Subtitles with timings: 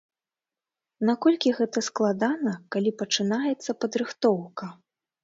[1.09, 4.65] Наколькі гэта складана, калі пачынаецца падрыхтоўка?